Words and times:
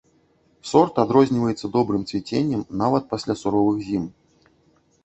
Сорт 0.69 0.97
адрозніваецца 1.03 1.71
добрым 1.75 2.01
цвіценнем 2.13 2.61
нават 2.85 3.03
пасля 3.13 3.33
суровых 3.45 3.77
зім. 3.93 4.11